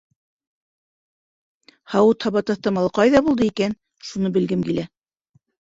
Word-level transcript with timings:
Һауыт-һаба 1.95 2.45
таҫтамалы 2.49 2.93
ҡайҙа 2.99 3.25
булды 3.31 3.49
икән, 3.53 3.81
шуны 4.11 4.37
белгем 4.41 4.71
килә 4.71 4.93